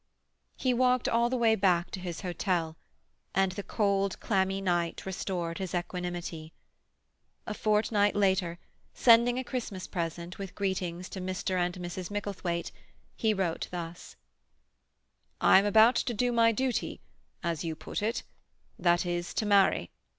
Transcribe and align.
He 0.55 0.73
walked 0.73 1.07
all 1.07 1.29
the 1.29 1.37
way 1.37 1.53
back 1.53 1.91
to 1.91 1.99
his 1.99 2.21
hotel, 2.21 2.75
and 3.35 3.51
the 3.51 3.61
cold, 3.61 4.19
clammy 4.19 4.59
night 4.59 5.05
restored 5.05 5.59
his 5.59 5.75
equanimity. 5.75 6.53
A 7.45 7.53
fortnight 7.53 8.15
later, 8.15 8.57
sending 8.95 9.37
a 9.37 9.43
Christmas 9.43 9.85
present, 9.85 10.39
with 10.39 10.55
greetings, 10.55 11.07
to 11.09 11.21
Mr. 11.21 11.55
and 11.55 11.75
Mrs. 11.75 12.09
Micklethwaite, 12.09 12.71
he 13.15 13.31
wrote 13.31 13.67
thus— 13.69 14.15
"I 15.39 15.59
am 15.59 15.67
about 15.67 15.97
to 15.97 16.15
do 16.15 16.31
my 16.31 16.51
duty—as 16.51 17.63
you 17.63 17.75
put 17.75 18.01
it—that 18.01 19.05
is, 19.05 19.35
to 19.35 19.45
marry. 19.45 19.91